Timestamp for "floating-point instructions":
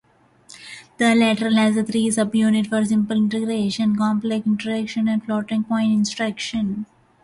5.23-6.87